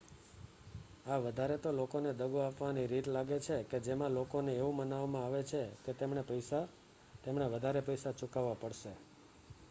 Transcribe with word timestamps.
આ 1.05 1.17
વધારે 1.19 1.55
તો 1.57 1.69
લોકોને 1.73 2.11
દગો 2.15 2.39
આપવાની 2.41 2.87
રીત 2.87 3.07
લાગે 3.07 3.37
છે 3.39 3.57
કે 3.65 3.77
જેમાં 3.81 4.13
લોકો 4.13 4.37
ને 4.41 4.53
એવું 4.53 4.75
મનાવવામાં 4.77 5.25
આવે 5.25 5.41
છે 5.43 5.61
કે 5.83 5.91
તેમણે 7.23 7.45
વધારે 7.51 7.81
પૈસા 7.83 8.17
ચૂકવવા 8.19 8.61
પડશે 8.61 8.91